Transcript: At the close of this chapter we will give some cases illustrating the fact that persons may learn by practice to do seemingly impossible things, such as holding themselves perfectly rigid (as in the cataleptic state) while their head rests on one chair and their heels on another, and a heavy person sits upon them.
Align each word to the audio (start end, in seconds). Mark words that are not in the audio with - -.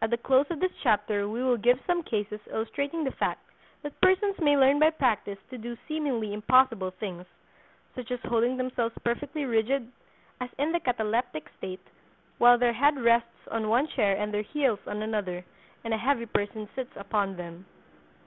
At 0.00 0.08
the 0.08 0.16
close 0.16 0.46
of 0.48 0.58
this 0.58 0.72
chapter 0.82 1.28
we 1.28 1.42
will 1.44 1.58
give 1.58 1.80
some 1.86 2.02
cases 2.02 2.40
illustrating 2.50 3.04
the 3.04 3.10
fact 3.10 3.40
that 3.82 4.00
persons 4.00 4.38
may 4.38 4.56
learn 4.56 4.78
by 4.78 4.88
practice 4.88 5.36
to 5.50 5.58
do 5.58 5.76
seemingly 5.86 6.32
impossible 6.32 6.92
things, 6.92 7.26
such 7.94 8.10
as 8.10 8.20
holding 8.20 8.56
themselves 8.56 8.94
perfectly 9.04 9.44
rigid 9.44 9.92
(as 10.40 10.48
in 10.56 10.72
the 10.72 10.80
cataleptic 10.80 11.50
state) 11.58 11.86
while 12.38 12.56
their 12.56 12.72
head 12.72 12.98
rests 13.02 13.46
on 13.50 13.68
one 13.68 13.86
chair 13.86 14.16
and 14.16 14.32
their 14.32 14.40
heels 14.40 14.80
on 14.86 15.02
another, 15.02 15.44
and 15.84 15.92
a 15.92 15.98
heavy 15.98 16.24
person 16.24 16.66
sits 16.74 16.96
upon 16.96 17.36
them. 17.36 17.66